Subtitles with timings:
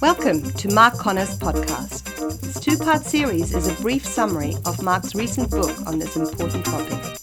[0.00, 2.04] Welcome to Mark Connor's podcast.
[2.40, 6.64] This two part series is a brief summary of Mark's recent book on this important
[6.64, 7.18] topic.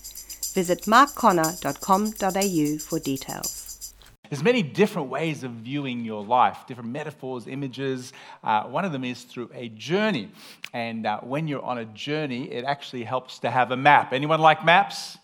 [0.53, 3.93] Visit markconnor.com.au for details.
[4.29, 8.11] There's many different ways of viewing your life, different metaphors, images.
[8.43, 10.29] Uh, one of them is through a journey.
[10.73, 14.11] And uh, when you're on a journey, it actually helps to have a map.
[14.11, 15.17] Anyone like maps?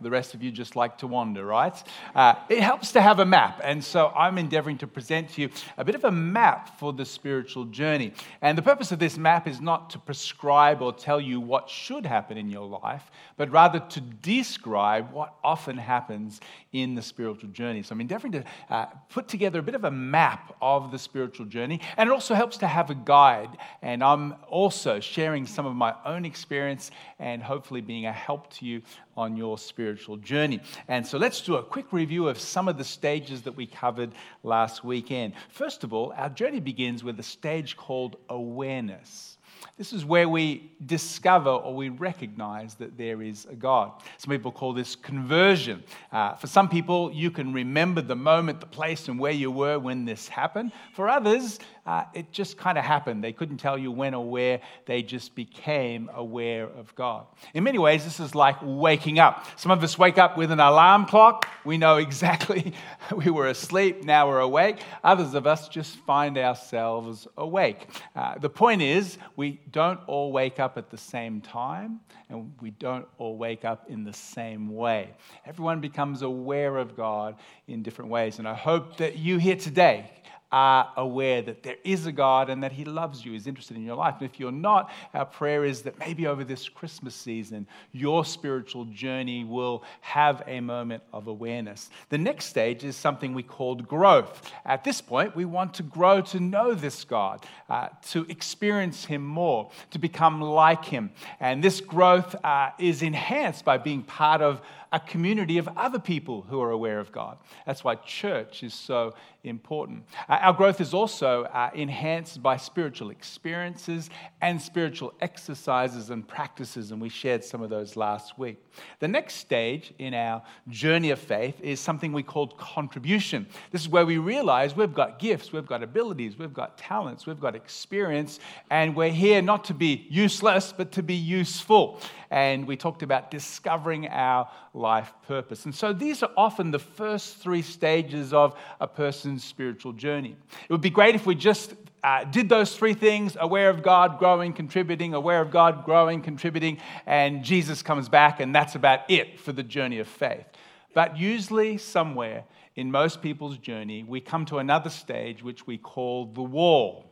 [0.00, 1.74] The rest of you just like to wander, right?
[2.14, 3.60] Uh, it helps to have a map.
[3.62, 7.04] And so I'm endeavoring to present to you a bit of a map for the
[7.04, 8.12] spiritual journey.
[8.42, 12.06] And the purpose of this map is not to prescribe or tell you what should
[12.06, 16.40] happen in your life, but rather to describe what often happens
[16.72, 17.82] in the spiritual journey.
[17.82, 21.46] So I'm endeavoring to uh, put together a bit of a map of the spiritual
[21.46, 21.80] journey.
[21.96, 23.56] And it also helps to have a guide.
[23.82, 28.66] And I'm also sharing some of my own experience and hopefully being a help to
[28.66, 28.82] you
[29.16, 30.60] on your spiritual journey.
[30.88, 34.12] And so let's do a quick review of some of the stages that we covered
[34.42, 35.34] last weekend.
[35.50, 39.38] First of all, our journey begins with a stage called awareness.
[39.76, 43.92] This is where we discover or we recognize that there is a God.
[44.18, 45.82] Some people call this conversion.
[46.12, 49.78] Uh, for some people, you can remember the moment, the place, and where you were
[49.78, 50.70] when this happened.
[50.92, 53.22] For others, uh, it just kind of happened.
[53.22, 57.26] They couldn't tell you when or where, they just became aware of God.
[57.52, 59.46] In many ways, this is like waking up.
[59.56, 61.46] Some of us wake up with an alarm clock.
[61.64, 62.72] We know exactly
[63.14, 64.78] we were asleep, now we're awake.
[65.02, 67.86] Others of us just find ourselves awake.
[68.16, 72.70] Uh, the point is, we don't all wake up at the same time, and we
[72.70, 75.10] don't all wake up in the same way.
[75.44, 77.36] Everyone becomes aware of God
[77.68, 78.38] in different ways.
[78.38, 80.10] And I hope that you here today
[80.54, 83.82] are aware that there is a God and that He loves you, is interested in
[83.82, 84.14] your life.
[84.20, 88.84] And if you're not, our prayer is that maybe over this Christmas season, your spiritual
[88.84, 91.90] journey will have a moment of awareness.
[92.08, 94.48] The next stage is something we called growth.
[94.64, 99.26] At this point, we want to grow to know this God, uh, to experience Him
[99.26, 101.10] more, to become like Him.
[101.40, 104.60] And this growth uh, is enhanced by being part of
[104.94, 107.38] a community of other people who are aware of God.
[107.66, 110.04] That's why church is so important.
[110.28, 114.08] Uh, our growth is also uh, enhanced by spiritual experiences
[114.40, 118.64] and spiritual exercises and practices, and we shared some of those last week.
[119.00, 123.48] The next stage in our journey of faith is something we call contribution.
[123.72, 127.40] This is where we realize we've got gifts, we've got abilities, we've got talents, we've
[127.40, 128.38] got experience,
[128.70, 132.00] and we're here not to be useless, but to be useful.
[132.30, 134.48] And we talked about discovering our
[134.84, 135.64] life purpose.
[135.64, 140.36] And so these are often the first three stages of a person's spiritual journey.
[140.68, 144.18] It would be great if we just uh, did those three things aware of God,
[144.18, 149.40] growing, contributing, aware of God, growing, contributing, and Jesus comes back, and that's about it
[149.40, 150.44] for the journey of faith.
[150.92, 152.44] But usually, somewhere
[152.76, 157.06] in most people's journey, we come to another stage which we call the wall.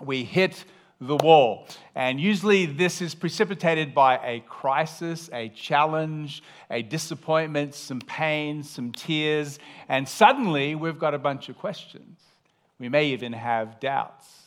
[0.00, 0.64] We hit
[1.00, 1.66] the wall.
[1.94, 8.92] And usually this is precipitated by a crisis, a challenge, a disappointment, some pain, some
[8.92, 9.58] tears,
[9.88, 12.20] and suddenly we've got a bunch of questions.
[12.78, 14.37] We may even have doubts.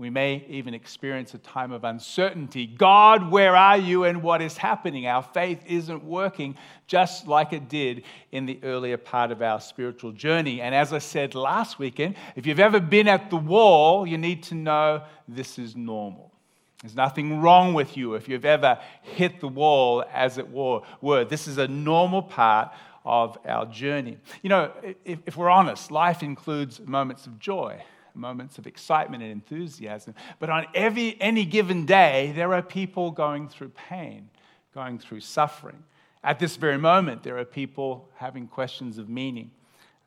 [0.00, 2.66] We may even experience a time of uncertainty.
[2.66, 5.06] God, where are you and what is happening?
[5.06, 6.56] Our faith isn't working
[6.86, 10.62] just like it did in the earlier part of our spiritual journey.
[10.62, 14.42] And as I said last weekend, if you've ever been at the wall, you need
[14.44, 16.32] to know this is normal.
[16.80, 21.26] There's nothing wrong with you if you've ever hit the wall, as it were.
[21.26, 22.72] This is a normal part
[23.04, 24.16] of our journey.
[24.40, 24.72] You know,
[25.04, 27.82] if, we're honest, life includes moments of joy
[28.14, 30.14] moments of excitement and enthusiasm.
[30.38, 34.30] But on every, any given day, there are people going through pain,
[34.74, 35.82] going through suffering.
[36.22, 39.50] At this very moment, there are people having questions of meaning.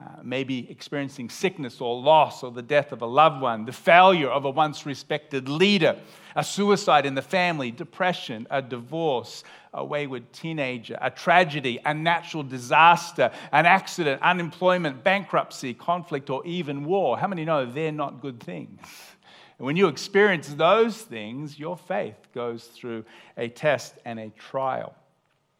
[0.03, 4.29] Uh, maybe experiencing sickness or loss or the death of a loved one, the failure
[4.29, 5.95] of a once respected leader,
[6.35, 12.43] a suicide in the family, depression, a divorce, a wayward teenager, a tragedy, a natural
[12.43, 17.17] disaster, an accident, unemployment, bankruptcy, conflict, or even war.
[17.17, 18.81] How many know they're not good things?
[19.59, 23.05] And when you experience those things, your faith goes through
[23.37, 24.95] a test and a trial.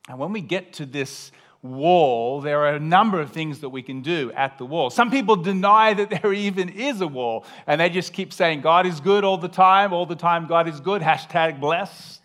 [0.09, 1.31] And when we get to this
[1.63, 4.89] wall, there are a number of things that we can do at the wall.
[4.89, 8.85] Some people deny that there even is a wall, and they just keep saying, God
[8.85, 12.21] is good all the time, all the time, God is good, hashtag blessed.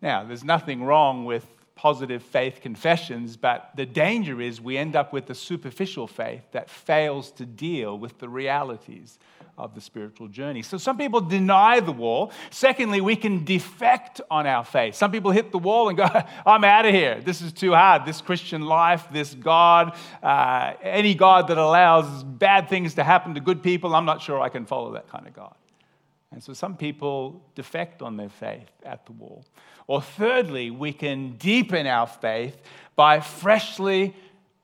[0.00, 1.46] now, there's nothing wrong with
[1.76, 6.70] positive faith confessions, but the danger is we end up with a superficial faith that
[6.70, 9.18] fails to deal with the realities
[9.58, 10.62] of the spiritual journey.
[10.62, 12.32] So some people deny the wall.
[12.50, 14.94] Secondly, we can defect on our faith.
[14.94, 16.08] Some people hit the wall and go,
[16.46, 17.20] I'm out of here.
[17.20, 18.06] This is too hard.
[18.06, 23.40] This Christian life, this God, uh, any God that allows bad things to happen to
[23.40, 25.54] good people, I'm not sure I can follow that kind of God.
[26.32, 29.44] And so some people defect on their faith at the wall.
[29.86, 32.56] Or thirdly, we can deepen our faith
[32.96, 34.16] by freshly,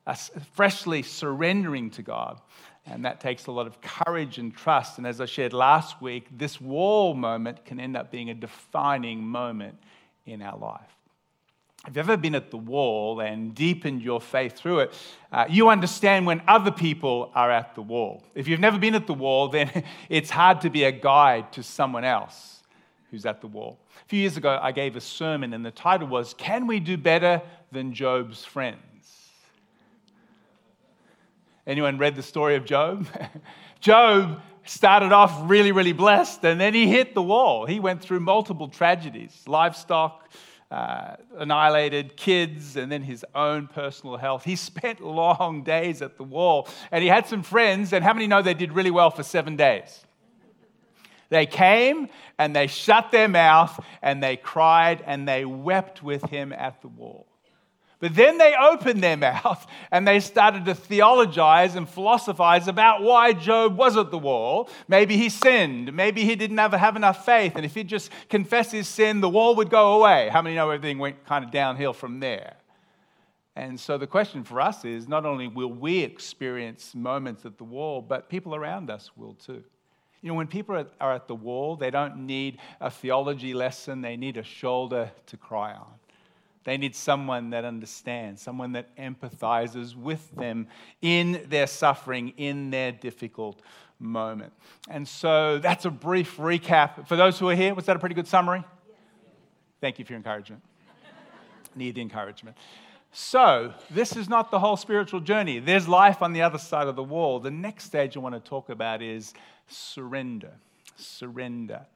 [0.06, 0.14] uh,
[0.54, 2.40] freshly surrendering to God.
[2.90, 4.98] And that takes a lot of courage and trust.
[4.98, 9.22] And as I shared last week, this wall moment can end up being a defining
[9.22, 9.76] moment
[10.26, 10.80] in our life.
[11.86, 14.94] If you've ever been at the wall and deepened your faith through it,
[15.30, 18.24] uh, you understand when other people are at the wall.
[18.34, 21.62] If you've never been at the wall, then it's hard to be a guide to
[21.62, 22.62] someone else
[23.10, 23.78] who's at the wall.
[24.04, 26.96] A few years ago, I gave a sermon, and the title was Can We Do
[26.96, 27.40] Better
[27.72, 28.78] Than Job's Friends?
[31.68, 33.06] Anyone read the story of Job?
[33.80, 37.66] Job started off really, really blessed, and then he hit the wall.
[37.66, 40.30] He went through multiple tragedies livestock
[40.70, 44.44] uh, annihilated, kids, and then his own personal health.
[44.44, 48.26] He spent long days at the wall, and he had some friends, and how many
[48.26, 50.06] know they did really well for seven days?
[51.28, 56.54] They came and they shut their mouth and they cried and they wept with him
[56.54, 57.27] at the wall.
[58.00, 63.32] But then they opened their mouth and they started to theologize and philosophize about why
[63.32, 64.68] Job was at the wall.
[64.86, 65.92] Maybe he sinned.
[65.92, 67.54] Maybe he didn't have, have enough faith.
[67.56, 70.28] And if he just confessed his sin, the wall would go away.
[70.30, 72.56] How many know everything went kind of downhill from there?
[73.56, 77.64] And so the question for us is not only will we experience moments at the
[77.64, 79.64] wall, but people around us will too.
[80.22, 84.16] You know, when people are at the wall, they don't need a theology lesson, they
[84.16, 85.94] need a shoulder to cry on.
[86.68, 90.66] They need someone that understands, someone that empathizes with them
[91.00, 93.62] in their suffering, in their difficult
[93.98, 94.52] moment.
[94.90, 97.08] And so that's a brief recap.
[97.08, 98.62] For those who are here, was that a pretty good summary?
[99.80, 100.60] Thank you for your encouragement.
[101.74, 102.54] Need the encouragement.
[103.12, 105.60] So, this is not the whole spiritual journey.
[105.60, 107.40] There's life on the other side of the wall.
[107.40, 109.32] The next stage I want to talk about is
[109.68, 110.52] surrender.
[110.96, 111.86] Surrender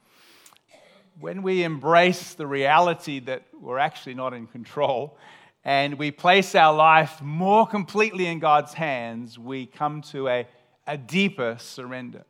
[1.20, 5.18] when we embrace the reality that we're actually not in control
[5.64, 10.46] and we place our life more completely in God's hands, we come to a,
[10.86, 12.24] a deeper surrender.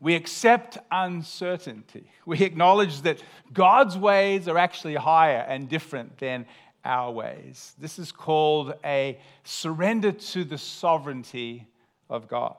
[0.00, 2.10] We accept uncertainty.
[2.24, 3.22] We acknowledge that
[3.52, 6.46] God's ways are actually higher and different than
[6.84, 7.74] our ways.
[7.78, 11.66] This is called a surrender to the sovereignty
[12.08, 12.56] of God.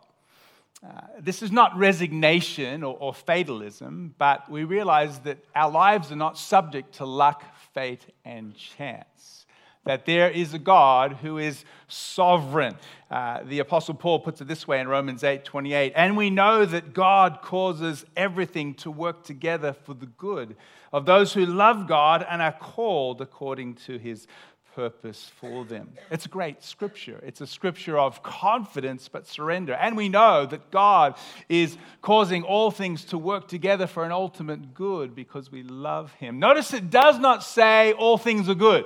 [0.84, 6.16] Uh, this is not resignation or, or fatalism, but we realize that our lives are
[6.16, 7.44] not subject to luck,
[7.74, 9.46] fate, and chance.
[9.84, 12.76] That there is a God who is sovereign.
[13.12, 15.94] Uh, the Apostle Paul puts it this way in Romans 8 28.
[15.96, 20.56] And we know that God causes everything to work together for the good
[20.94, 24.28] of those who love God and are called according to his
[24.76, 25.94] purpose for them.
[26.10, 27.20] It's a great scripture.
[27.24, 29.74] It's a scripture of confidence but surrender.
[29.74, 31.16] And we know that God
[31.50, 36.40] is causing all things to work together for an ultimate good because we love Him.
[36.40, 38.86] Notice it does not say all things are good.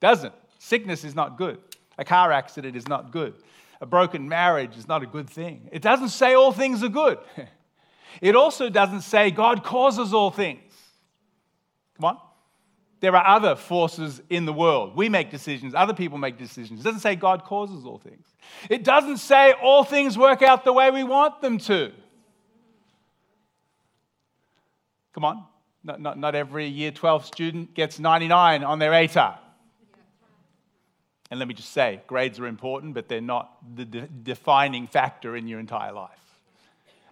[0.00, 0.34] Doesn't.
[0.58, 1.58] Sickness is not good.
[1.98, 3.34] A car accident is not good.
[3.80, 5.68] A broken marriage is not a good thing.
[5.72, 7.18] It doesn't say all things are good.
[8.20, 10.72] It also doesn't say God causes all things.
[11.96, 12.18] Come on.
[13.04, 14.96] There are other forces in the world.
[14.96, 16.80] We make decisions, other people make decisions.
[16.80, 18.26] It doesn't say God causes all things.
[18.70, 21.92] It doesn't say all things work out the way we want them to.
[25.12, 25.44] Come on.
[25.84, 29.36] Not, not, not every year 12 student gets 99 on their ATAR.
[31.30, 35.36] And let me just say, grades are important, but they're not the de- defining factor
[35.36, 36.23] in your entire life.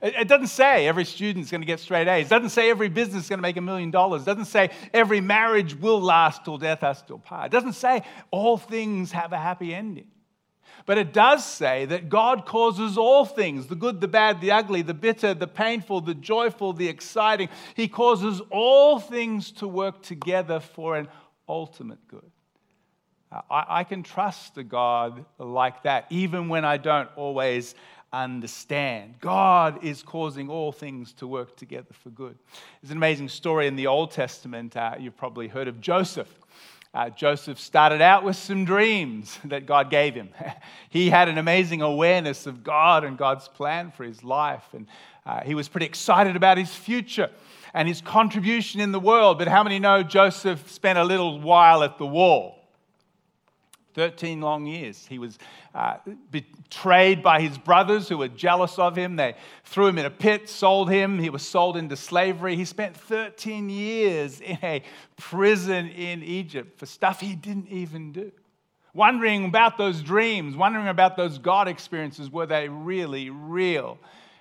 [0.03, 2.27] It doesn't say every student's going to get straight A's.
[2.27, 4.23] It doesn't say every business is going to make a million dollars.
[4.23, 7.47] It doesn't say every marriage will last till death us till part.
[7.47, 10.09] It doesn't say all things have a happy ending.
[10.87, 14.83] But it does say that God causes all things the good, the bad, the ugly,
[14.83, 17.49] the bitter, the painful, the joyful, the exciting.
[17.77, 21.07] He causes all things to work together for an
[21.49, 22.29] ultimate good.
[23.31, 27.75] I, I can trust a God like that, even when I don't always
[28.13, 29.15] understand.
[29.21, 32.37] God is causing all things to work together for good.
[32.81, 34.77] There's an amazing story in the Old Testament.
[34.77, 36.29] Uh, you've probably heard of Joseph.
[36.95, 40.29] Uh, Joseph started out with some dreams that God gave him.
[40.91, 44.87] he had an amazing awareness of God and God's plan for his life, and
[45.25, 47.31] uh, he was pretty excited about his future
[47.73, 49.39] and his contribution in the world.
[49.39, 52.62] But how many know Joseph spent a little while at the wall?
[53.95, 55.07] 13 long years.
[55.07, 55.39] He was
[55.75, 55.97] uh,
[56.31, 59.17] betrayed by his brothers who were jealous of him.
[59.17, 59.35] They
[59.65, 61.19] threw him in a pit, sold him.
[61.19, 62.57] He was sold into slavery.
[62.57, 64.83] He spent 13 years in a
[65.17, 68.33] prison in Egypt for stuff he didn't even do.
[68.95, 72.31] Wondering about those dreams, wondering about those God experiences.
[72.31, 73.99] Were they really real?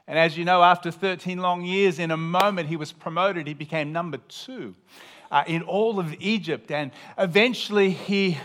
[0.08, 3.48] And as you know, after 13 long years, in a moment, he was promoted.
[3.48, 4.75] He became number two
[5.31, 6.70] uh, in all of Egypt.
[6.70, 8.38] And eventually, he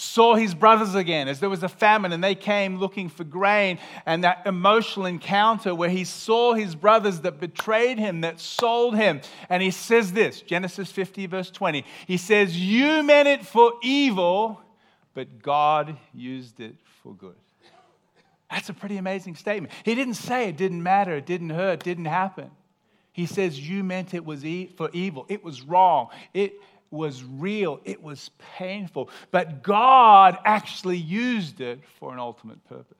[0.00, 3.78] saw his brothers again as there was a famine and they came looking for grain.
[4.06, 9.20] And that emotional encounter where he saw his brothers that betrayed him, that sold him.
[9.48, 11.84] And he says this Genesis 50, verse 20.
[12.06, 14.60] He says, You meant it for evil,
[15.14, 17.36] but God used it for good.
[18.50, 19.72] That's a pretty amazing statement.
[19.84, 22.50] He didn't say it didn't matter, it didn't hurt, it didn't happen.
[23.12, 25.26] He says, You meant it was e- for evil.
[25.28, 26.08] It was wrong.
[26.32, 26.54] It
[26.90, 27.80] was real.
[27.84, 29.10] It was painful.
[29.30, 32.96] But God actually used it for an ultimate purpose.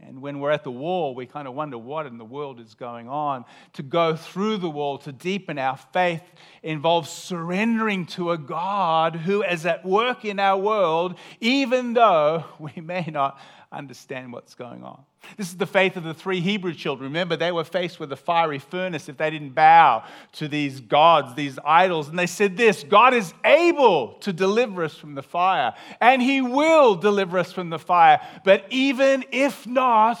[0.00, 2.74] And when we're at the wall, we kind of wonder what in the world is
[2.74, 3.44] going on.
[3.74, 6.22] To go through the wall, to deepen our faith,
[6.62, 12.80] involves surrendering to a God who is at work in our world, even though we
[12.80, 15.02] may not understand what's going on.
[15.36, 17.10] This is the faith of the three Hebrew children.
[17.10, 21.34] Remember, they were faced with a fiery furnace if they didn't bow to these gods,
[21.34, 22.08] these idols.
[22.08, 26.40] And they said this God is able to deliver us from the fire, and He
[26.40, 28.20] will deliver us from the fire.
[28.44, 30.18] But even if not,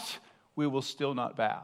[0.54, 1.62] we will still not bow.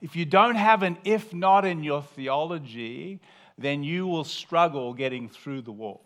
[0.00, 3.20] If you don't have an if not in your theology,
[3.58, 6.05] then you will struggle getting through the wall.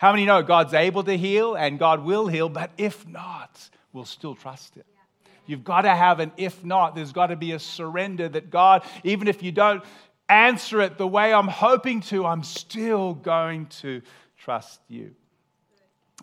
[0.00, 4.06] How many know God's able to heal and God will heal, but if not, we'll
[4.06, 4.84] still trust Him?
[5.44, 6.94] You've got to have an if not.
[6.94, 9.84] There's got to be a surrender that God, even if you don't
[10.26, 14.00] answer it the way I'm hoping to, I'm still going to
[14.38, 15.10] trust you.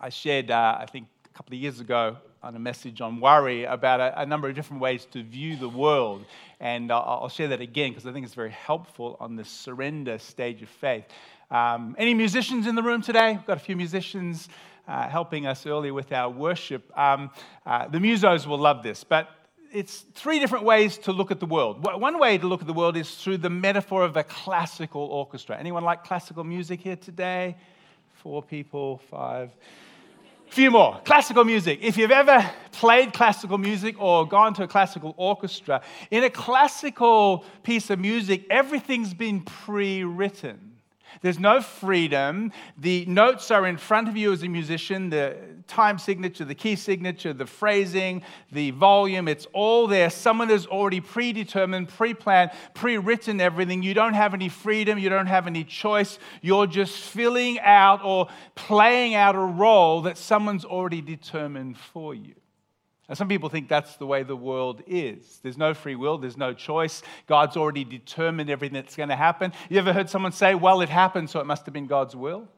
[0.00, 3.62] I shared, uh, I think, a couple of years ago on a message on worry
[3.62, 6.24] about a, a number of different ways to view the world.
[6.58, 10.18] And uh, I'll share that again because I think it's very helpful on the surrender
[10.18, 11.04] stage of faith.
[11.50, 13.32] Um, any musicians in the room today?
[13.32, 14.48] We've got a few musicians
[14.86, 16.92] uh, helping us earlier with our worship.
[16.98, 17.30] Um,
[17.64, 19.30] uh, the musos will love this, but
[19.72, 21.82] it's three different ways to look at the world.
[21.84, 25.56] One way to look at the world is through the metaphor of a classical orchestra.
[25.58, 27.56] Anyone like classical music here today?
[28.14, 29.50] Four people, five.
[30.48, 31.00] A few more.
[31.04, 31.80] Classical music.
[31.82, 37.44] If you've ever played classical music or gone to a classical orchestra, in a classical
[37.62, 40.67] piece of music, everything's been pre written.
[41.22, 42.52] There's no freedom.
[42.76, 45.36] The notes are in front of you as a musician the
[45.66, 48.22] time signature, the key signature, the phrasing,
[48.52, 50.10] the volume, it's all there.
[50.10, 53.82] Someone has already predetermined, pre planned, pre written everything.
[53.82, 56.18] You don't have any freedom, you don't have any choice.
[56.40, 62.34] You're just filling out or playing out a role that someone's already determined for you.
[63.08, 65.40] Now, some people think that's the way the world is.
[65.42, 67.02] There's no free will, there's no choice.
[67.26, 69.52] God's already determined everything that's going to happen.
[69.70, 72.48] You ever heard someone say, well, it happened, so it must have been God's will?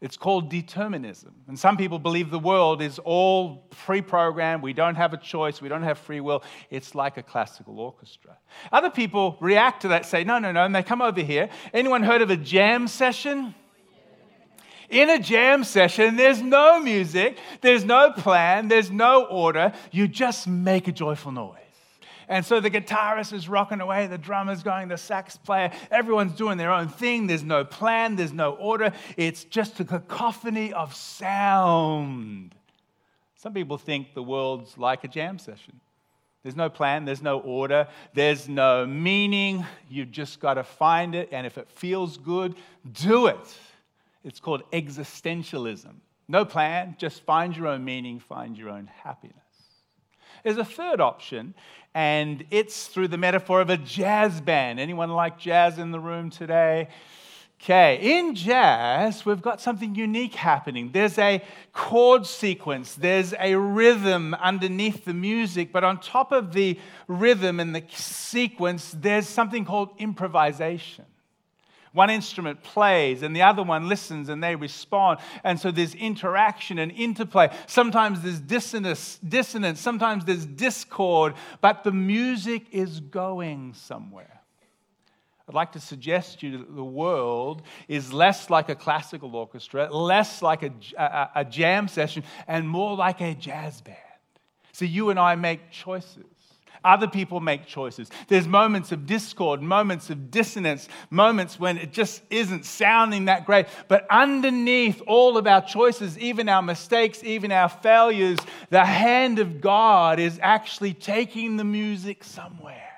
[0.00, 1.32] It's called determinism.
[1.48, 4.62] And some people believe the world is all pre programmed.
[4.62, 5.62] We don't have a choice.
[5.62, 6.42] We don't have free will.
[6.68, 8.36] It's like a classical orchestra.
[8.70, 10.64] Other people react to that, say, no, no, no.
[10.64, 11.48] And they come over here.
[11.72, 13.54] Anyone heard of a jam session?
[14.88, 19.72] In a jam session, there's no music, there's no plan, there's no order.
[19.90, 21.58] You just make a joyful noise.
[22.28, 26.58] And so the guitarist is rocking away, the drummer's going, the sax player, everyone's doing
[26.58, 27.26] their own thing.
[27.28, 28.92] There's no plan, there's no order.
[29.16, 32.54] It's just a cacophony of sound.
[33.36, 35.80] Some people think the world's like a jam session.
[36.42, 39.64] There's no plan, there's no order, there's no meaning.
[39.88, 42.54] You've just got to find it, and if it feels good,
[42.92, 43.58] do it.
[44.26, 45.94] It's called existentialism.
[46.26, 49.36] No plan, just find your own meaning, find your own happiness.
[50.42, 51.54] There's a third option,
[51.94, 54.80] and it's through the metaphor of a jazz band.
[54.80, 56.88] Anyone like jazz in the room today?
[57.62, 60.90] Okay, in jazz, we've got something unique happening.
[60.92, 61.42] There's a
[61.72, 67.74] chord sequence, there's a rhythm underneath the music, but on top of the rhythm and
[67.74, 71.06] the sequence, there's something called improvisation.
[71.96, 75.18] One instrument plays and the other one listens and they respond.
[75.42, 77.48] And so there's interaction and interplay.
[77.66, 84.42] Sometimes there's dissonance, dissonance, sometimes there's discord, but the music is going somewhere.
[85.48, 89.90] I'd like to suggest to you that the world is less like a classical orchestra,
[89.90, 93.96] less like a, a, a jam session, and more like a jazz band.
[94.72, 96.26] So you and I make choices.
[96.86, 98.08] Other people make choices.
[98.28, 103.66] There's moments of discord, moments of dissonance, moments when it just isn't sounding that great.
[103.88, 108.38] But underneath all of our choices, even our mistakes, even our failures,
[108.70, 112.94] the hand of God is actually taking the music somewhere.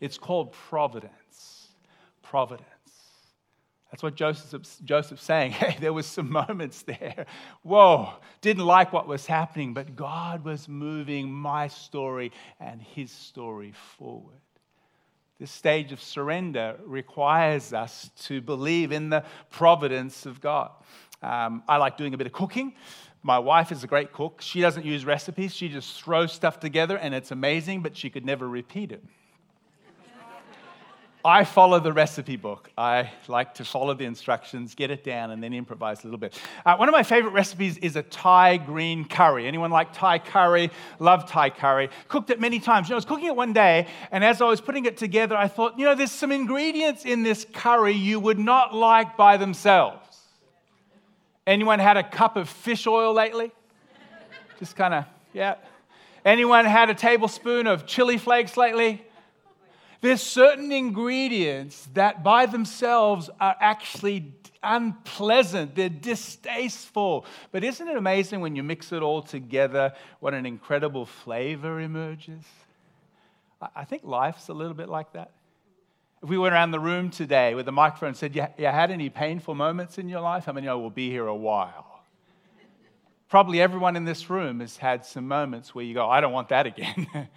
[0.00, 1.68] It's called providence.
[2.22, 2.71] Providence.
[3.92, 5.52] That's what Joseph's, Joseph's saying.
[5.62, 7.26] Hey, there was some moments there.
[7.62, 13.74] Whoa, didn't like what was happening, but God was moving my story and his story
[13.98, 14.40] forward.
[15.38, 20.70] This stage of surrender requires us to believe in the providence of God.
[21.22, 22.74] Um, I like doing a bit of cooking.
[23.22, 24.40] My wife is a great cook.
[24.40, 28.24] She doesn't use recipes, she just throws stuff together and it's amazing, but she could
[28.24, 29.04] never repeat it.
[31.24, 32.70] I follow the recipe book.
[32.76, 36.36] I like to follow the instructions, get it down, and then improvise a little bit.
[36.66, 39.46] Uh, one of my favorite recipes is a Thai green curry.
[39.46, 40.72] Anyone like Thai curry?
[40.98, 41.90] Love Thai curry.
[42.08, 42.88] Cooked it many times.
[42.88, 45.36] You know, I was cooking it one day, and as I was putting it together,
[45.36, 49.36] I thought, you know, there's some ingredients in this curry you would not like by
[49.36, 50.18] themselves.
[51.46, 53.52] Anyone had a cup of fish oil lately?
[54.58, 55.54] Just kind of, yeah.
[56.24, 59.04] Anyone had a tablespoon of chili flakes lately?
[60.02, 67.24] There's certain ingredients that by themselves are actually unpleasant, they're distasteful.
[67.52, 72.42] But isn't it amazing when you mix it all together, what an incredible flavor emerges?
[73.76, 75.30] I think life's a little bit like that.
[76.20, 78.90] If we went around the room today with a microphone and said, You, you had
[78.90, 80.46] any painful moments in your life?
[80.46, 82.02] How many know we'll be here a while?
[83.28, 86.48] Probably everyone in this room has had some moments where you go, I don't want
[86.48, 87.06] that again.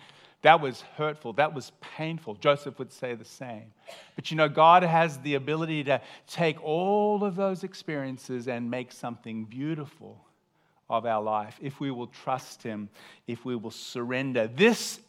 [0.46, 1.34] That was hurtful.
[1.34, 2.36] That was painful.
[2.36, 3.74] Joseph would say the same.
[4.16, 8.92] But you know, God has the ability to take all of those experiences and make
[8.92, 10.24] something beautiful
[10.88, 12.90] of our life if we will trust Him,
[13.26, 14.48] if we will surrender.
[14.48, 15.00] This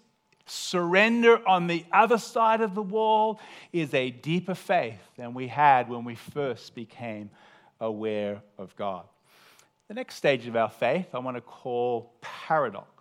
[0.47, 3.39] surrender on the other side of the wall
[3.75, 7.29] is a deeper faith than we had when we first became
[7.79, 9.05] aware of God.
[9.89, 12.96] The next stage of our faith I want to call paradox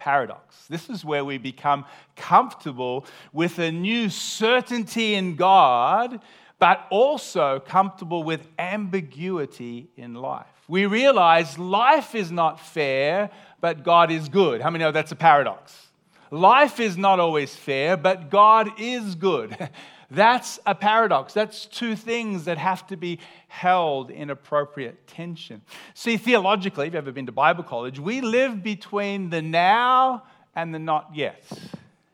[0.00, 0.66] paradox.
[0.68, 1.84] This is where we become
[2.16, 6.20] comfortable with a new certainty in God,
[6.58, 10.46] but also comfortable with ambiguity in life.
[10.68, 13.30] We realize life is not fair,
[13.60, 14.60] but God is good.
[14.60, 15.88] How many know that's a paradox?
[16.30, 19.56] Life is not always fair, but God is good.
[20.10, 21.32] That's a paradox.
[21.32, 25.62] That's two things that have to be held in appropriate tension.
[25.94, 30.24] See, theologically, if you've ever been to Bible college, we live between the now
[30.56, 31.44] and the not yet.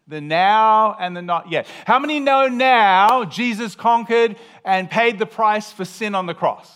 [0.08, 1.66] The now and the not yet.
[1.86, 6.70] How many know now Jesus conquered and paid the price for sin on the cross?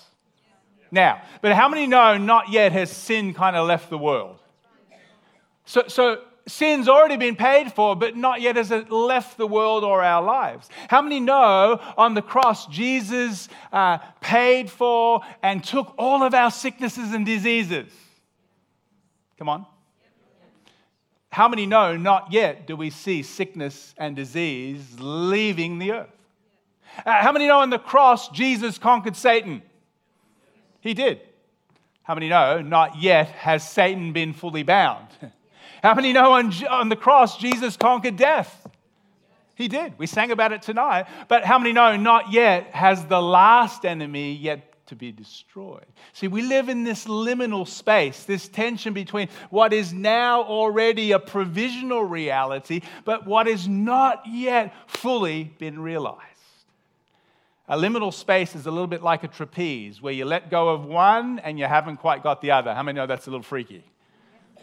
[0.90, 1.22] Now.
[1.42, 4.38] But how many know not yet has sin kind of left the world?
[5.64, 9.84] So, so sin's already been paid for, but not yet has it left the world
[9.84, 10.68] or our lives.
[10.88, 16.50] How many know on the cross Jesus uh, paid for and took all of our
[16.50, 17.92] sicknesses and diseases?
[19.38, 19.66] Come on.
[21.30, 26.08] How many know not yet do we see sickness and disease leaving the earth?
[27.06, 29.62] Uh, how many know on the cross Jesus conquered Satan?
[30.80, 31.20] He did.
[32.02, 35.06] How many know not yet has Satan been fully bound?
[35.82, 38.66] How many know on, on the cross Jesus conquered death?
[39.54, 39.98] He did.
[39.98, 41.06] We sang about it tonight.
[41.28, 45.84] But how many know not yet has the last enemy yet to be destroyed?
[46.14, 51.18] See, we live in this liminal space, this tension between what is now already a
[51.18, 56.24] provisional reality, but what is not yet fully been realized.
[57.68, 60.86] A liminal space is a little bit like a trapeze where you let go of
[60.86, 62.74] one and you haven't quite got the other.
[62.74, 63.84] How many know that's a little freaky?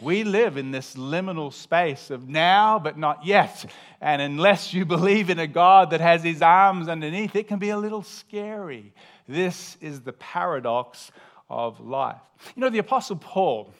[0.00, 3.66] We live in this liminal space of now but not yet.
[4.00, 7.70] And unless you believe in a God that has his arms underneath, it can be
[7.70, 8.92] a little scary.
[9.26, 11.10] This is the paradox
[11.50, 12.20] of life.
[12.54, 13.72] You know, the Apostle Paul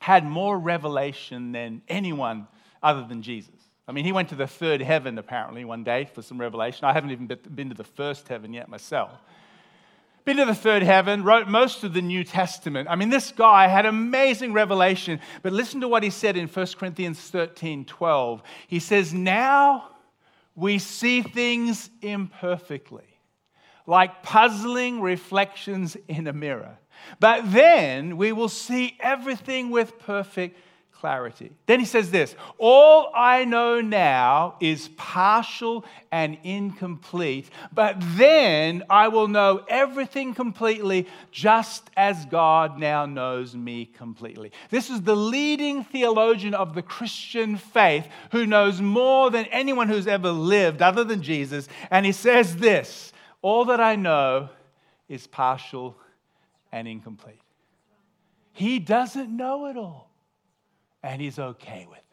[0.00, 2.46] had more revelation than anyone
[2.82, 3.54] other than Jesus.
[3.88, 6.84] I mean, he went to the third heaven apparently one day for some revelation.
[6.84, 9.10] I haven't even been to the first heaven yet myself
[10.24, 12.88] been to the third heaven, wrote most of the New Testament.
[12.90, 15.20] I mean, this guy had amazing revelation.
[15.42, 18.42] But listen to what he said in 1 Corinthians 13 12.
[18.66, 19.90] He says, Now
[20.54, 23.06] we see things imperfectly,
[23.86, 26.78] like puzzling reflections in a mirror.
[27.18, 30.58] But then we will see everything with perfect
[31.00, 31.50] clarity.
[31.64, 39.08] Then he says this All I know now is partial and incomplete, but then I
[39.08, 44.52] will know everything completely, just as God now knows me completely.
[44.68, 50.06] This is the leading theologian of the Christian faith who knows more than anyone who's
[50.06, 51.66] ever lived other than Jesus.
[51.90, 54.50] And he says this All that I know
[55.08, 55.96] is partial
[56.70, 57.40] and incomplete.
[58.52, 60.09] He doesn't know it all
[61.02, 62.04] and he's okay with it.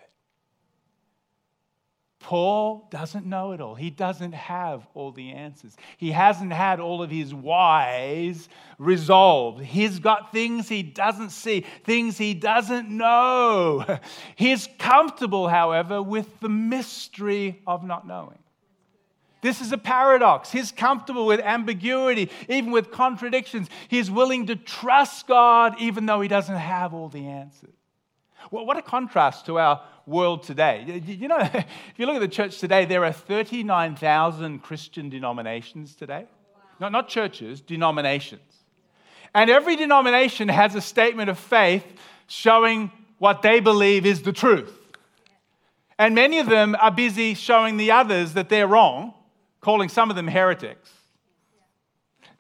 [2.19, 3.75] Paul doesn't know it all.
[3.75, 5.77] He doesn't have all the answers.
[5.95, 9.63] He hasn't had all of his whys resolved.
[9.63, 13.99] He's got things he doesn't see, things he doesn't know.
[14.35, 18.39] He's comfortable, however, with the mystery of not knowing.
[19.41, 20.51] This is a paradox.
[20.51, 23.69] He's comfortable with ambiguity, even with contradictions.
[23.87, 27.76] He's willing to trust God even though he doesn't have all the answers.
[28.51, 31.01] Well, what a contrast to our world today.
[31.05, 31.65] You know, if
[31.97, 36.25] you look at the church today, there are 39,000 Christian denominations today.
[36.79, 38.41] Not, not churches, denominations.
[39.33, 41.85] And every denomination has a statement of faith
[42.27, 44.73] showing what they believe is the truth.
[45.99, 49.13] And many of them are busy showing the others that they're wrong,
[49.61, 50.91] calling some of them heretics.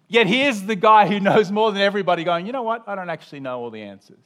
[0.07, 2.87] Yet here's the guy who knows more than everybody going, you know what?
[2.87, 4.23] I don't actually know all the answers.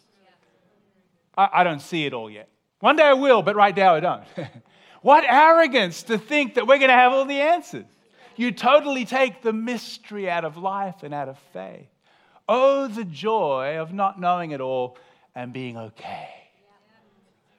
[1.41, 2.49] I, I don't see it all yet.
[2.79, 4.23] One day I will, but right now I don't.
[5.01, 7.85] what arrogance to think that we're going to have all the answers.
[8.35, 11.87] You totally take the mystery out of life and out of faith.
[12.47, 14.97] Oh, the joy of not knowing it all
[15.35, 16.29] and being okay.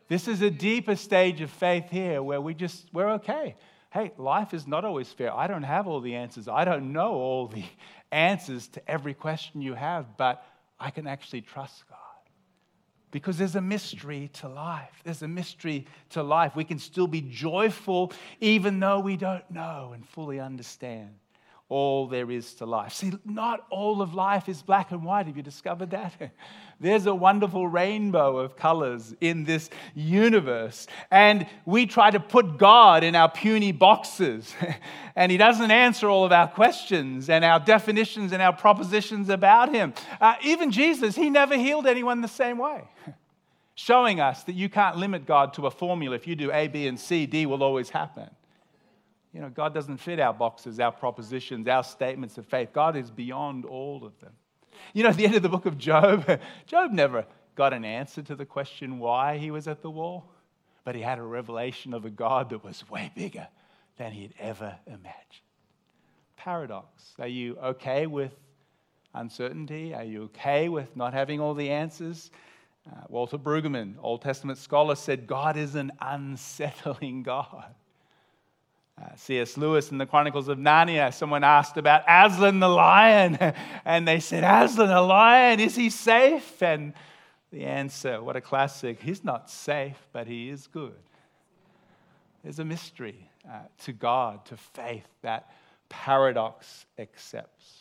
[0.09, 3.57] This is a deeper stage of faith here where we just, we're okay.
[3.90, 5.35] Hey, life is not always fair.
[5.35, 6.49] I don't have all the answers.
[6.49, 7.64] I don't know all the
[8.12, 10.45] answers to every question you have, but
[10.81, 11.92] I can actually trust God
[13.12, 15.01] because there's a mystery to life.
[15.05, 16.57] There's a mystery to life.
[16.57, 21.11] We can still be joyful even though we don't know and fully understand
[21.73, 22.93] all there is to life.
[22.93, 25.27] See, not all of life is black and white.
[25.27, 26.13] Have you discovered that?
[26.81, 30.87] There's a wonderful rainbow of colors in this universe.
[31.11, 34.55] And we try to put God in our puny boxes.
[35.17, 39.73] and He doesn't answer all of our questions and our definitions and our propositions about
[39.73, 39.95] Him.
[40.21, 42.85] Uh, even Jesus, He never healed anyone the same way.
[43.75, 46.17] Showing us that you can't limit God to a formula.
[46.17, 48.29] If you do A, B, and C, D will always happen.
[49.33, 52.71] You know, God doesn't fit our boxes, our propositions, our statements of faith.
[52.73, 54.33] God is beyond all of them.
[54.92, 58.23] You know, at the end of the book of Job, Job never got an answer
[58.23, 60.31] to the question why he was at the wall,
[60.85, 63.49] but he had a revelation of a God that was way bigger
[63.97, 65.47] than he'd ever imagined.
[66.37, 67.14] Paradox.
[67.18, 68.33] Are you okay with
[69.14, 69.95] uncertainty?
[69.95, 72.31] Are you okay with not having all the answers?
[72.90, 77.75] Uh, Walter Brueggemann, Old Testament scholar, said God is an unsettling God.
[79.03, 79.57] Uh, C.S.
[79.57, 83.37] Lewis in the Chronicles of Narnia, someone asked about Aslan the lion,
[83.85, 86.62] and they said, Aslan the lion, is he safe?
[86.62, 86.93] And
[87.51, 90.95] the answer, what a classic, he's not safe, but he is good.
[92.45, 95.51] There's a mystery uh, to God, to faith, that
[95.88, 97.79] paradox accepts.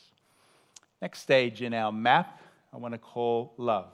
[1.02, 2.42] Next stage in our map,
[2.74, 3.92] I want to call love.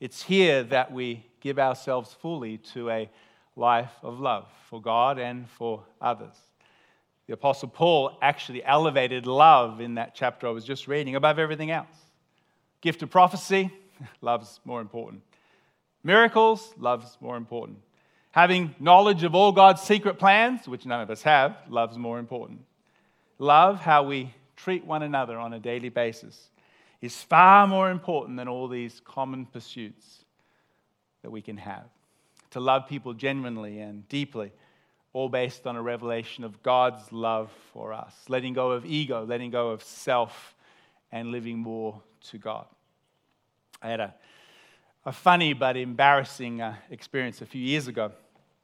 [0.00, 3.10] It's here that we give ourselves fully to a
[3.56, 6.34] life of love for God and for others.
[7.26, 11.70] The Apostle Paul actually elevated love in that chapter I was just reading above everything
[11.70, 11.94] else.
[12.80, 13.70] Gift of prophecy,
[14.20, 15.22] love's more important.
[16.02, 17.78] Miracles, love's more important.
[18.32, 22.60] Having knowledge of all God's secret plans, which none of us have, love's more important.
[23.38, 26.48] Love, how we treat one another on a daily basis,
[27.00, 30.24] is far more important than all these common pursuits
[31.22, 31.84] that we can have
[32.52, 34.52] to love people genuinely and deeply,
[35.12, 39.50] all based on a revelation of God's love for us, letting go of ego, letting
[39.50, 40.54] go of self,
[41.10, 42.66] and living more to God.
[43.82, 44.14] I had a,
[45.04, 48.12] a funny but embarrassing uh, experience a few years ago.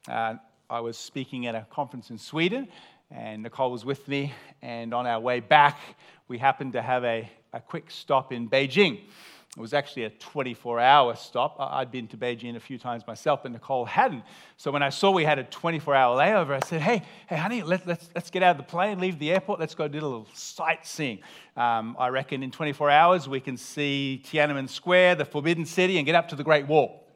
[0.06, 0.36] Uh,
[0.70, 2.68] I was speaking at a conference in Sweden,
[3.10, 4.32] and Nicole was with me.
[4.62, 5.78] And on our way back,
[6.28, 9.00] we happened to have a, a quick stop in Beijing.
[9.56, 11.56] It was actually a 24 hour stop.
[11.58, 14.22] I'd been to Beijing a few times myself, but Nicole hadn't.
[14.56, 17.62] So when I saw we had a 24 hour layover, I said, hey, hey, honey,
[17.62, 19.98] let, us let's, let's get out of the plane, leave the airport, let's go do
[19.98, 21.20] a little sightseeing.
[21.56, 26.04] Um, I reckon in 24 hours we can see Tiananmen Square, the Forbidden City, and
[26.04, 27.07] get up to the Great Wall.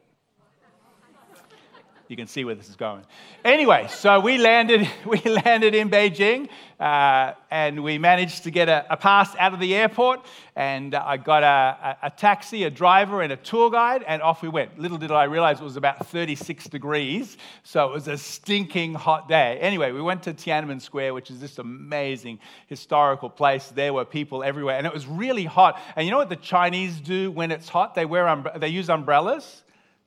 [2.13, 3.03] You can see where this is going.
[3.43, 6.47] Anyway, so we landed, we landed in Beijing
[6.79, 10.23] uh, and we managed to get a, a, pass out of the airport.
[10.55, 14.43] And I got a, a, a, taxi, a driver, and a tour guide, and off
[14.43, 14.77] we went.
[14.77, 19.27] Little did I realize it was about 36 degrees, so it was a stinking hot
[19.27, 19.57] day.
[19.59, 23.69] Anyway, we went to Tiananmen Square, which is this amazing historical place.
[23.69, 25.81] There were people everywhere, and it was really hot.
[25.95, 27.95] And you know what the Chinese do when it's hot?
[27.95, 29.62] They, wear they use umbrellas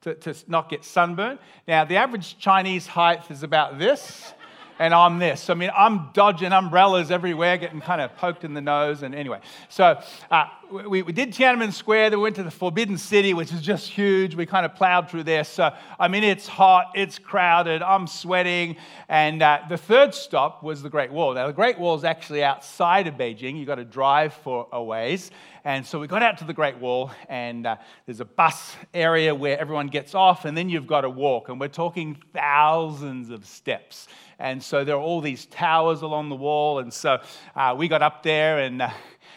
[0.07, 1.41] to, to not get sunburned.
[1.67, 4.33] Now, the average Chinese height is about this
[4.79, 5.49] and I'm this.
[5.51, 9.03] I mean, I'm dodging umbrellas everywhere, getting kind of poked in the nose.
[9.03, 10.47] And anyway, so uh,
[10.89, 12.11] we, we did Tiananmen Square.
[12.11, 14.35] Then we went to the Forbidden City, which is just huge.
[14.35, 15.45] We kind of plowed through there.
[15.45, 18.77] So, I mean, it's hot, it's crowded, I'm sweating.
[19.09, 21.35] And uh, the third stop was the Great Wall.
[21.35, 23.57] Now, the Great Wall is actually outside of Beijing.
[23.59, 25.31] You've got to drive for a ways.
[25.65, 29.35] And so we got out to the Great Wall, and uh, there's a bus area
[29.35, 31.49] where everyone gets off, and then you've got to walk.
[31.49, 34.07] And we're talking thousands of steps.
[34.39, 36.79] And so there are all these towers along the wall.
[36.79, 37.19] And so
[37.55, 38.91] uh, we got up there and uh,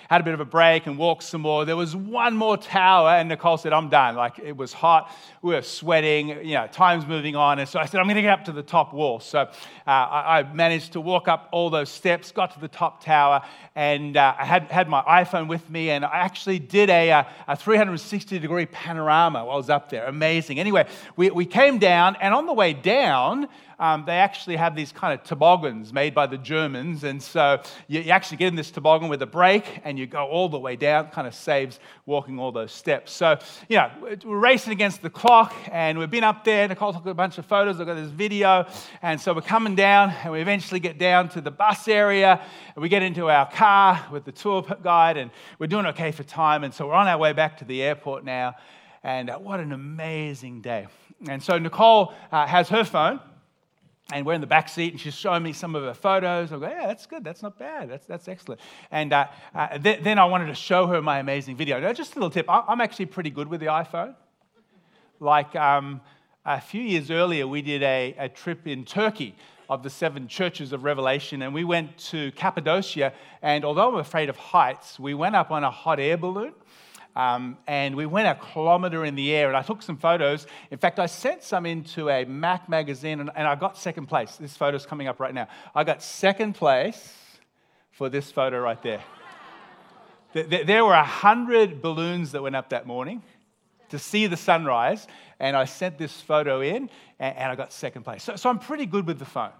[0.09, 1.65] had a bit of a break and walked some more.
[1.65, 4.15] There was one more tower, and Nicole said, I'm done.
[4.15, 7.60] Like it was hot, we were sweating, you know, time's moving on.
[7.60, 9.19] And so I said, I'm going to get up to the top wall.
[9.19, 9.49] So uh,
[9.88, 13.41] I, I, managed to walk up all those steps, got to the top tower,
[13.75, 17.23] and uh, I had, had my iPhone with me, and I actually did a, uh,
[17.47, 20.06] a 360 degree panorama while I was up there.
[20.06, 20.60] Amazing.
[20.60, 23.47] Anyway, we, we came down, and on the way down,
[23.80, 27.06] um, they actually have these kind of toboggans made by the Germans.
[27.06, 30.25] And so you, you, actually get in this toboggan with a brake and you go
[30.25, 33.13] all the way down, kind of saves walking all those steps.
[33.13, 33.89] So, you know,
[34.25, 36.68] we're racing against the clock and we've been up there.
[36.68, 38.65] Nicole took a bunch of photos, I've got this video.
[39.04, 42.42] And so we're coming down and we eventually get down to the bus area.
[42.74, 46.24] And we get into our car with the tour guide and we're doing okay for
[46.24, 46.63] time.
[46.63, 48.56] And so we're on our way back to the airport now.
[49.04, 50.88] And uh, what an amazing day.
[51.28, 53.20] And so Nicole uh, has her phone
[54.12, 56.52] and we're in the back seat, and she's showing me some of her photos.
[56.52, 57.24] I go, yeah, that's good.
[57.24, 57.88] That's not bad.
[57.88, 58.62] That's, that's excellent.
[58.89, 61.80] And uh, uh, th- then I wanted to show her my amazing video.
[61.80, 62.50] Now, just a little tip.
[62.50, 64.15] I- am actually pretty good with the iPhone.
[65.21, 65.99] Like um,
[66.45, 69.36] a few years earlier, we did a, a trip in Turkey
[69.69, 73.12] of the seven churches of Revelation, and we went to Cappadocia.
[73.41, 76.53] And although I'm afraid of heights, we went up on a hot air balloon.
[77.17, 80.47] Um, and we went a kilometer in the air, and I took some photos.
[80.71, 84.38] In fact, I sent some into a Mac magazine, and, and I got second place.
[84.38, 85.49] This photo's coming up right now.
[85.75, 87.13] I got second place
[87.91, 89.03] for this photo right there.
[90.34, 93.21] there were 100 balloons that went up that morning
[93.89, 95.08] to see the sunrise,
[95.39, 98.23] and I sent this photo in, and, and I got second place.
[98.23, 99.52] So, so I'm pretty good with the phone.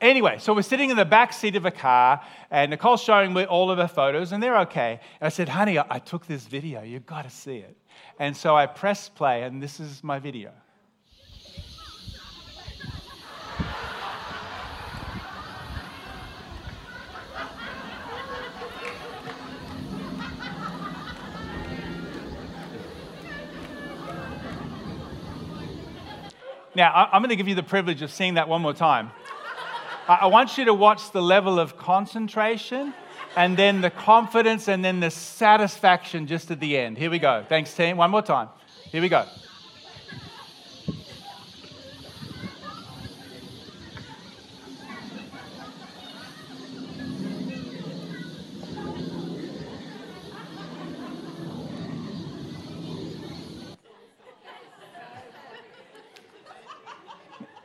[0.00, 3.44] Anyway, so we're sitting in the back seat of a car, and Nicole's showing me
[3.46, 5.00] all of her photos, and they're okay.
[5.20, 6.82] And I said, honey, I took this video.
[6.82, 7.76] You've got to see it.
[8.18, 10.50] And so I press play, and this is my video.
[26.76, 29.12] Now, I'm going to give you the privilege of seeing that one more time.
[30.08, 32.92] I want you to watch the level of concentration
[33.36, 36.98] and then the confidence and then the satisfaction just at the end.
[36.98, 37.44] Here we go.
[37.48, 37.96] Thanks, team.
[37.96, 38.48] One more time.
[38.90, 39.24] Here we go.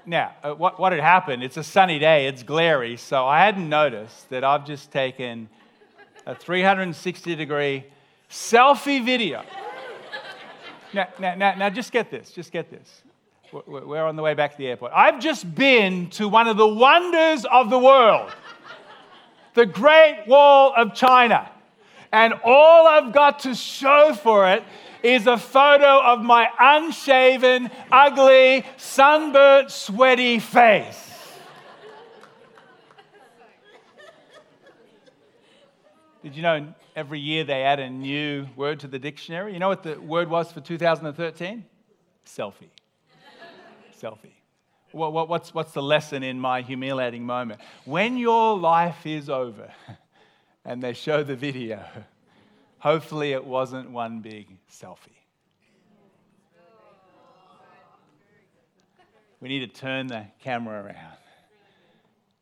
[0.10, 3.70] Now, uh, what, what had happened, it's a sunny day, it's glary, so I hadn't
[3.70, 5.48] noticed that I've just taken
[6.26, 7.86] a 360 degree
[8.28, 9.44] selfie video.
[10.96, 13.04] now, now, now, now, just get this, just get this.
[13.68, 14.94] We're on the way back to the airport.
[14.96, 18.32] I've just been to one of the wonders of the world,
[19.54, 21.52] the Great Wall of China.
[22.12, 24.64] And all I've got to show for it
[25.04, 31.06] is a photo of my unshaven, ugly, sunburnt, sweaty face.
[36.24, 39.54] Did you know every year they add a new word to the dictionary?
[39.54, 41.64] You know what the word was for 2013?
[42.26, 42.70] Selfie.
[44.02, 44.34] Selfie.
[44.92, 45.30] What?
[45.30, 47.62] what's, what's the lesson in my humiliating moment?
[47.86, 49.72] When your life is over
[50.66, 51.84] and they show the video,
[52.80, 55.10] Hopefully, it wasn't one big selfie.
[59.42, 61.18] We need to turn the camera around.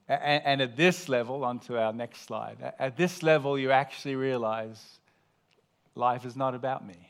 [0.07, 4.81] And, at this level, onto our next slide, at this level, you actually realize
[5.95, 7.09] life is not about me.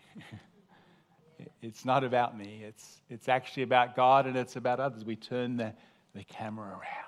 [1.61, 2.63] it's not about me.
[2.65, 5.05] It's, it's actually about God and it's about others.
[5.05, 5.73] We turn the,
[6.15, 7.06] the camera around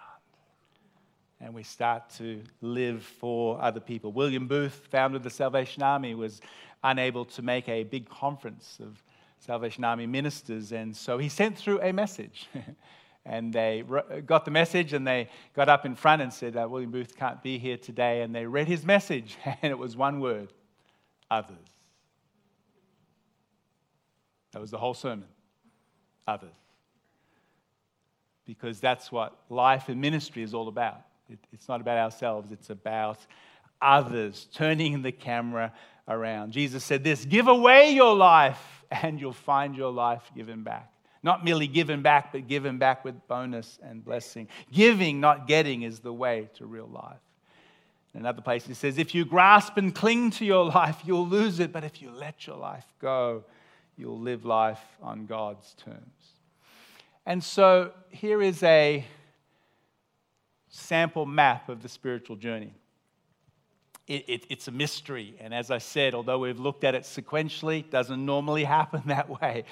[1.42, 4.12] and we start to live for other people.
[4.12, 6.42] William Booth, founder of the Salvation Army, was
[6.84, 9.02] unable to make a big conference of
[9.40, 12.48] Salvation Army ministers, and so he sent through a message.
[13.26, 13.84] and they
[14.26, 17.42] got the message and they got up in front and said, uh, William Booth can't
[17.44, 18.22] be here today.
[18.22, 20.52] And they read his message, and it was one word
[21.30, 21.58] others.
[24.52, 25.28] That was the whole sermon
[26.28, 26.50] others.
[28.46, 31.02] Because that's what life and ministry is all about.
[31.30, 33.20] It, it's not about ourselves, it's about
[33.82, 35.74] others, turning the camera
[36.08, 36.52] around.
[36.52, 40.92] Jesus said this Give away your life, and you'll find your life given back.
[41.22, 44.48] Not merely given back, but given back with bonus and blessing.
[44.72, 47.20] Giving, not getting, is the way to real life.
[48.14, 51.72] Another place, he says, If you grasp and cling to your life, you'll lose it.
[51.72, 53.44] But if you let your life go,
[53.98, 55.98] you'll live life on God's terms.
[57.26, 59.06] And so here is a
[60.70, 62.74] sample map of the spiritual journey.
[64.08, 65.36] It, it, it's a mystery.
[65.40, 69.30] And as I said, although we've looked at it sequentially, it doesn't normally happen that
[69.30, 69.66] way.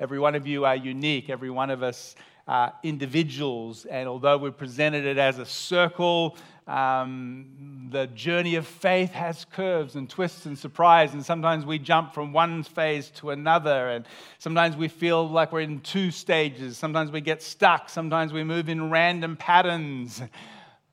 [0.00, 1.30] Every one of you are unique.
[1.30, 2.14] Every one of us
[2.46, 3.84] are individuals.
[3.86, 9.96] And although we presented it as a circle, um, the journey of faith has curves
[9.96, 11.12] and twists and surprise.
[11.12, 13.90] And sometimes we jump from one phase to another.
[13.90, 14.06] And
[14.38, 16.76] sometimes we feel like we're in two stages.
[16.76, 17.88] Sometimes we get stuck.
[17.88, 20.22] Sometimes we move in random patterns.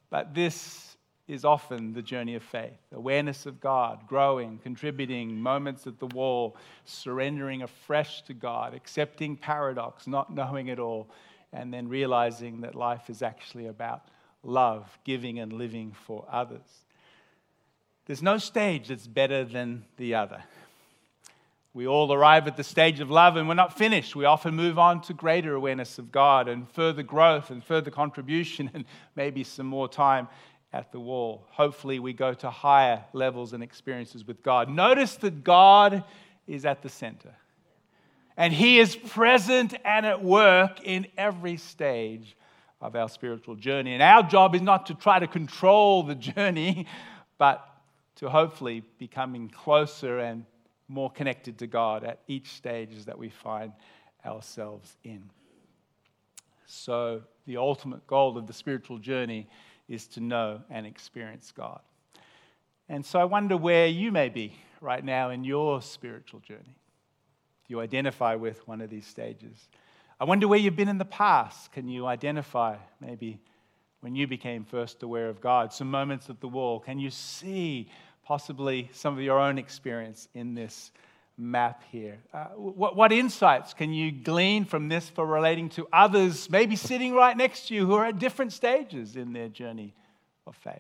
[0.10, 0.90] But this
[1.30, 6.58] is often the journey of faith awareness of God, growing, contributing, moments at the wall,
[6.86, 11.08] surrendering afresh to God, accepting paradox, not knowing it all,
[11.52, 14.06] and then realizing that life is actually about
[14.44, 16.86] love, giving, and living for others.
[18.06, 20.44] There's no stage that's better than the other.
[21.74, 24.16] We all arrive at the stage of love and we're not finished.
[24.16, 28.72] We often move on to greater awareness of God and further growth and further contribution
[28.74, 28.86] and
[29.16, 30.28] maybe some more time
[30.74, 31.46] at the wall.
[31.52, 34.70] Hopefully, we go to higher levels and experiences with God.
[34.70, 36.04] Notice that God
[36.48, 37.36] is at the center.
[38.40, 42.38] And He is present and at work in every stage
[42.80, 43.94] of our spiritual journey.
[43.94, 46.88] And our job is not to try to control the journey,
[47.38, 47.68] but
[48.16, 50.46] to hopefully becoming closer and
[50.88, 53.74] more connected to God at each stage that we find
[54.26, 55.30] ourselves in.
[56.66, 59.50] So, the ultimate goal of the spiritual journey
[59.90, 61.82] is to know and experience God.
[62.88, 66.79] And so I wonder where you may be right now in your spiritual journey.
[67.70, 69.70] You identify with one of these stages?
[70.20, 71.72] I wonder where you've been in the past.
[71.72, 73.40] Can you identify maybe
[74.02, 75.72] when you became first aware of God?
[75.72, 76.82] Some moments at the wall.
[76.82, 77.90] Can you see
[78.30, 80.92] possibly some of your own experience in this
[81.40, 82.20] map here.
[82.32, 87.14] Uh, what, what, insights can you glean from this for relating to others, maybe sitting
[87.14, 89.96] right next to you, who are at different stages in their journey
[90.46, 90.76] of faith?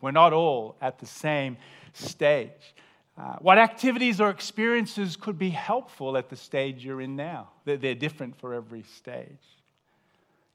[0.00, 1.58] We're not all at the same
[1.92, 2.74] stage.
[3.22, 7.48] Uh, what activities or experiences could be helpful at the stage you're in now?
[7.64, 9.28] They're, they're different for every stage.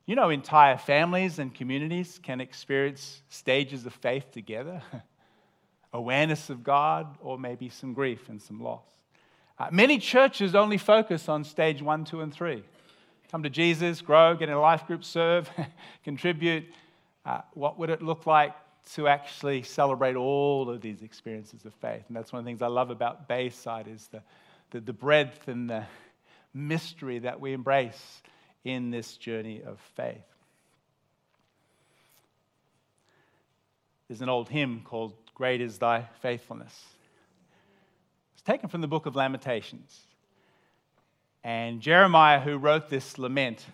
[0.05, 4.81] You know, entire families and communities can experience stages of faith together
[5.93, 8.85] awareness of God, or maybe some grief and some loss.
[9.57, 12.63] Uh, many churches only focus on stage one, two, and three.
[13.31, 15.49] Come to Jesus, grow, get in a life group, serve,
[16.03, 16.65] contribute.
[17.25, 18.53] Uh, what would it look like
[18.95, 22.03] to actually celebrate all of these experiences of faith?
[22.07, 24.21] And that's one of the things I love about Bayside is the,
[24.71, 25.85] the, the breadth and the
[26.53, 28.21] mystery that we embrace
[28.63, 30.23] in this journey of faith.
[34.07, 36.85] There's an old hymn called Great is Thy Faithfulness
[38.33, 40.01] It's taken from the book of Lamentations.
[41.43, 43.65] And Jeremiah, who wrote this lament,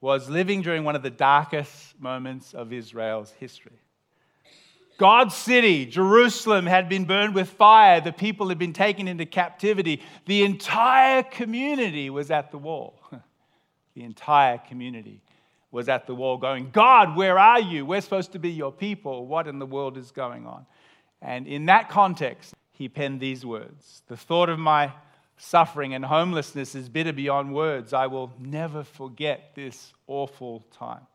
[0.00, 3.78] was living during one of the darkest moments of Israel's history.
[4.96, 8.00] God's city, Jerusalem, had been burned with fire.
[8.00, 10.02] The people had been taken into captivity.
[10.26, 13.00] The entire community was at the wall.
[13.94, 15.20] The entire community
[15.70, 17.86] was at the wall going, God, where are you?
[17.86, 19.26] We're supposed to be your people.
[19.26, 20.66] What in the world is going on?
[21.22, 24.92] And in that context, he penned these words The thought of my
[25.36, 27.92] suffering and homelessness is bitter beyond words.
[27.92, 31.06] I will never forget this awful time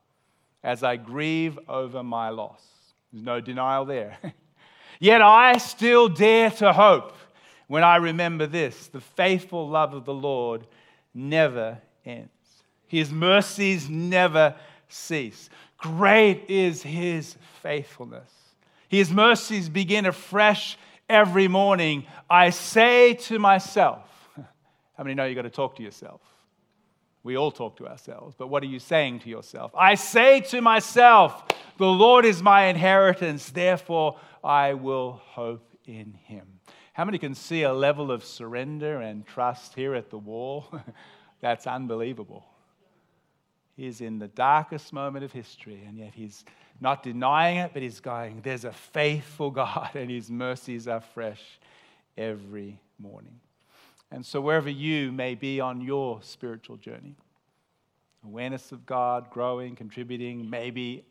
[0.63, 2.78] as I grieve over my loss.
[3.11, 4.17] There's no denial there.
[4.99, 7.13] Yet I still dare to hope
[7.67, 10.67] when I remember this the faithful love of the Lord
[11.13, 12.29] never ends,
[12.87, 14.55] His mercies never
[14.89, 15.49] cease.
[15.77, 18.31] Great is His faithfulness.
[18.89, 24.03] His mercies begin afresh every morning, I say to myself,
[24.97, 26.21] How many know you've got to talk to yourself?
[27.29, 29.71] We all talk to ourselves, but what are you saying to yourself?
[29.77, 31.43] I say to myself,
[31.77, 36.47] The Lord is my inheritance, therefore I will hope in him.
[36.93, 40.73] How many can see a level of surrender and trust here at the wall?
[41.39, 42.47] That's unbelievable.
[43.77, 46.43] He's in the darkest moment of history, and yet he's
[46.81, 51.59] not denying it, but he's going, There's a faithful God, and his mercies are fresh
[52.17, 53.39] every morning.
[54.11, 57.15] And so, wherever you may be on your spiritual journey,
[58.23, 61.05] awareness of God, growing, contributing, maybe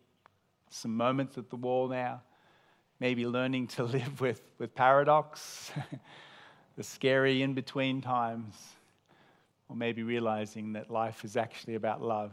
[0.70, 2.22] some moments at the wall now,
[3.00, 5.72] maybe learning to live with, with paradox,
[6.76, 8.54] the scary in between times,
[9.68, 12.32] or maybe realizing that life is actually about love.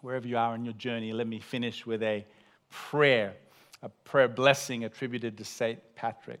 [0.00, 2.26] Wherever you are in your journey, let me finish with a
[2.70, 3.34] prayer,
[3.82, 5.78] a prayer blessing attributed to St.
[5.94, 6.40] Patrick.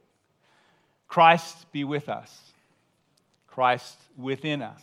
[1.06, 2.52] Christ be with us.
[3.52, 4.82] Christ within us,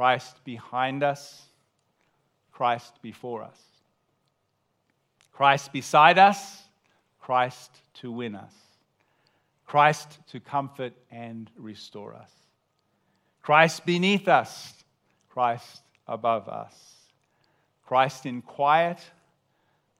[0.00, 1.42] Christ behind us,
[2.52, 3.60] Christ before us,
[5.30, 6.62] Christ beside us,
[7.20, 8.54] Christ to win us,
[9.66, 12.32] Christ to comfort and restore us,
[13.42, 14.72] Christ beneath us,
[15.28, 16.72] Christ above us,
[17.86, 19.00] Christ in quiet,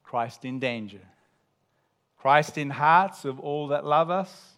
[0.02, 1.06] Christ in danger,
[2.16, 4.54] Christ in hearts of all that love us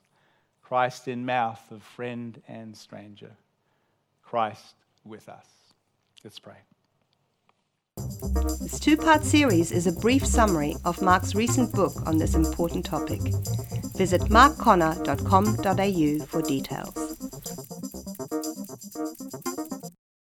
[0.62, 3.32] Christ in mouth of friend and stranger,
[4.22, 5.46] Christ with us.
[6.24, 6.58] Let's pray.
[8.60, 12.86] This two part series is a brief summary of Mark's recent book on this important
[12.86, 13.20] topic.
[13.96, 17.12] Visit markconnor.com.au for details.